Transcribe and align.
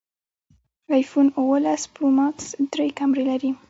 ایفون 0.93 1.27
اوولس 1.39 1.83
پرو 1.93 2.07
ماکس 2.17 2.45
درې 2.71 2.87
کمرې 2.99 3.23
لري 3.29 3.51